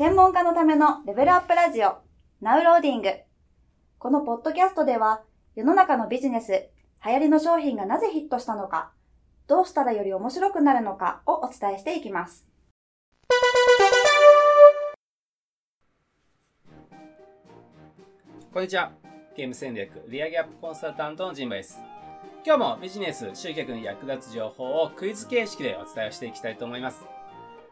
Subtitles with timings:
[0.00, 1.98] 専門家のためのレベルアップラジオ、
[2.40, 3.10] ナウローディング。
[3.98, 5.20] このポッドキャストでは、
[5.54, 6.70] 世の中のビジネス、
[7.04, 8.92] 流行りの商品がなぜヒットしたのか、
[9.46, 12.46] どうしたらより面白くなるのかをお伝えしていきます。
[18.54, 18.92] こんにちは。
[19.36, 21.78] ゲーム戦略、リアギャップコンサルタントのジンバです。
[22.46, 27.04] 今日もビジネス、集客に役立つ情報をクイズ形式でお伝えしていきたいと思います。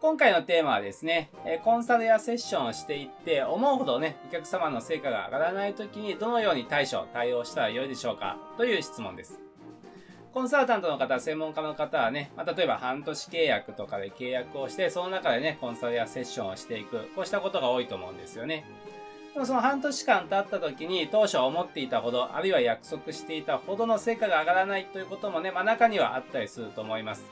[0.00, 1.28] 今回のテーマはですね、
[1.62, 9.38] コンサルやセッションをしていって、思うほどね、お客様の成果が上がらない時にどのように対処、対応したらよいでしょうかという質問です。
[10.32, 18.64] コンサルタントの方、専門家の方はね、まあ、例えば半年契約とかで契約をして、その中でね、コンサルやセッションをしていく、こうしたことが多いと思うんですよね。
[19.34, 27.24] でもその半年間経った時に当初思っていたほど、あるいは約束していたほどの成果が上がらないということもね、まあ中にはあったりすると思います。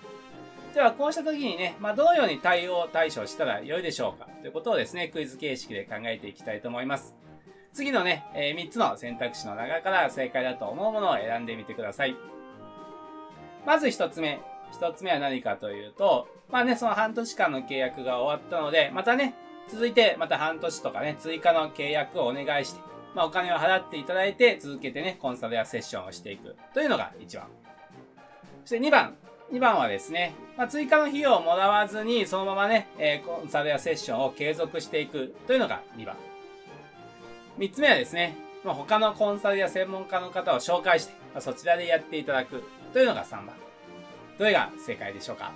[0.75, 7.17] では、こうした時にね、まあ、どのように対応、対処したら良いでしょうかということをですね、クイズ形式で考えていきたいと思います。
[7.73, 12.17] 次のね、えー、3つの選択肢の中から正解だと思うものを選んでみてください。
[13.67, 14.41] まず1つ目。
[14.81, 19.35] 1つ目は何かというと、まあね、その半年間の契約が終わったので、またね、
[19.69, 22.81] 続いてまた半年とかね、追加の契約をお願いして、
[23.15, 27.49] まあお金を払っていただいて、続けてね、コンサルやセッションをしていくというのが1番。
[28.65, 29.17] そして2番。
[29.53, 36.17] 2番はですね、まあ、追加の費用をもらわずに、そのままね、えー、コンサルやセッションを継続していくというのが2番。
[37.59, 43.57] 3つ目はですね、まあ、他のコンサルや専門家の方を紹介して、まあ、そちらでやっていただくというのが3番。
[44.39, 45.53] どれが正解でしょうか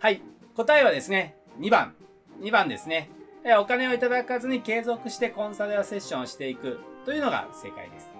[0.00, 0.20] はい。
[0.56, 1.94] 答えはですね、2番。
[2.40, 3.10] 2番ですね。
[3.60, 8.10] お金をいただかずに継続してコンサルやセッションをしていくというのが正解です。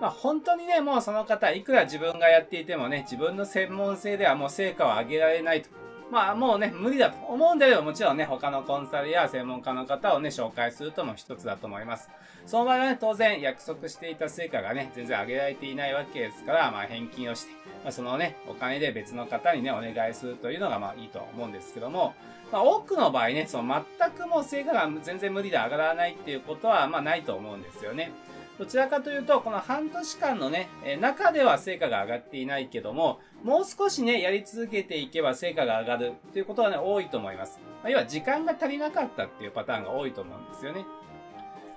[0.00, 5.68] まあ、本当にね、もうその方、いくら自分がやっていてもね、自分の専門性ではもう成果を上げられないと。
[6.14, 12.08] まあ、もうね、無理だと思うんであれば、もちろんね、他のコンサルや専門家の方をね、紹介するとも一つだと思います。
[12.46, 17.52] その場合はね、当然、約束していた成果がね、全然上げられていないわけですから、まあ、返金をして、
[17.82, 22.14] まあ、そのね、お金で別の方にね、お願いするというのが、まあ、いいと思うんですけども、
[22.52, 28.12] まあ、多くの場合ね、その全くもう成果が全然無理で上がらないっていうことは、まあ、ないと思うんですよね。
[28.58, 30.68] どちらかというと、この半年間のね、
[31.00, 37.58] 中では成果が上がっていないけども、もう少しね、やり続けていけば成果が上がるということはね、多いと思います。
[37.82, 40.86] まあ、要は時間が足りなかったっていうパターンが多いと思うんですよね。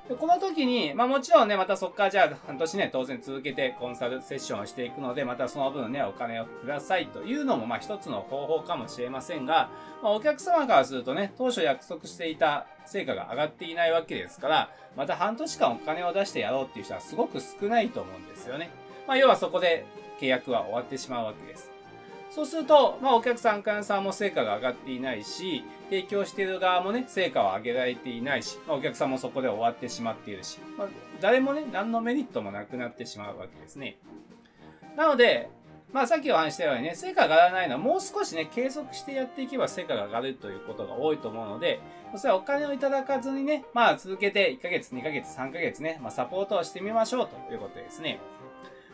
[0.07, 9.69] でこの時に、まあもちろんね、またそっからじゃあ半年ね、当然続けてコンサルセッションをしていくので、またその分ね、お金をくださいというのも、まあ一つの方法かもしれませんが、
[10.01, 18.69] まあお客様からするとね、当初約束していた成果が上がっていないわけですから、また半年間お金を出してやろうっていう人はすごく少ないと思うんですよね。
[19.07, 19.85] まあ要はそこで
[20.21, 21.76] 契約は終わってしまうわけです。
[22.37, 30.87] そうすると、まあお客さん、からさんも成果が上がっていないし、提供している側もね、成果を上げられていないし、まあ、お客さんもそこで終わってしまっているし、まあ、
[31.19, 33.97] 誰もね、何のメリットもなくなってしまうわけですね。
[34.95, 35.49] なので、
[35.91, 41.79] まあさっきお話したようにね、成果が上がらないのはもう少しね、継続してやっていけば成果が上がるということが多いと思うので、
[42.17, 48.19] それはお金をいただかずにね、まあ続けて1ヶ月、2ヶ月、3ヶ月ね、まあサポートをしてみましょうということですね。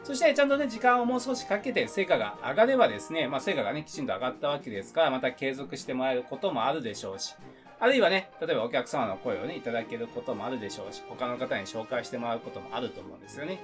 [0.04, 7.36] そしてちゃんとね、時間をもう少しかけて成果が上がればですね、まあ成果がね、きちんと上がったわけですから、また継続してもらえることもあるでしょうし、
[7.80, 13.60] あるいはね、例えばお客様の声をね、いただけることもあるでしょうし、他の方に紹介してもらうこともあると思うんですよね。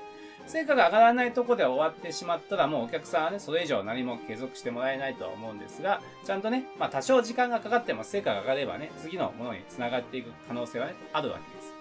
[0.47, 11.73] 成果が上がらないとこで終わってしまったら、もうお客さんはね、それ以上何も継続してもらえないとは思うんですが、ちゃんとね、まあ多少時間がかかっても成果が上がればね、次のものに繋がっていく可能性はね、あるわけです。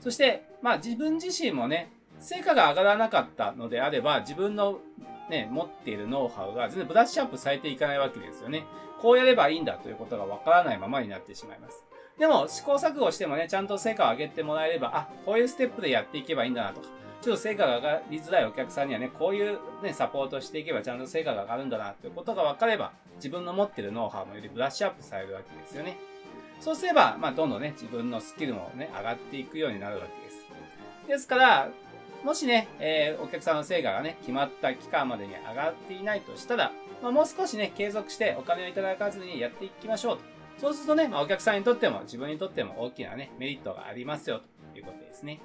[0.00, 1.90] そして、まあ自分自身もね、
[2.22, 4.80] 成果が上がらなかったのであれば、自分の
[5.28, 8.64] ね、持っているノウハウが全然ブラッシュアップされていかないわけですよね。
[9.00, 11.84] こうやればいいんだということがわからないままになってしまいます。
[12.18, 16.86] でも、試行錯誤してもね、ちゃんと成果を上げてもらえれば、あ、こういうステップでやっていけばいいんだなとか、
[17.20, 25.96] ちょっと成果が上がりづらいお客さんにはね、こういうね、サポートしていけばちゃんと成果が上がるんだなということが分かれば、自分の持っているノウハウもよりブラッシュアップされるわけですよね。
[26.60, 30.46] そうすれば、まあ、どんどんね、自分のスキルもね、上がっていくようになるわけです。
[31.08, 31.68] ですから、
[32.24, 36.72] もしね、えー、お客さんの成果がね、決まった期間までに上がっていないとしたら、
[37.02, 40.22] まあ、もう少しね、継続してお金をいただかずにやっていきましょうと。
[40.58, 44.40] そうするとね、まあ、お客さんにとっても自分にとっても大きなね、メリットがありますよ
[44.72, 45.40] ということですね。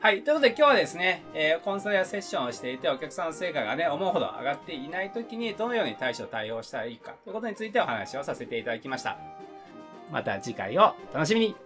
[0.00, 0.22] はい。
[0.22, 9.18] ということで今日はですね、えー、コンサルやセッションをしていてお客さんの成果がね、思うほど上がっていない時にどのように対処対応したらいいかということについてお話をさせていただきました。
[10.10, 11.56] また次回をお楽しみに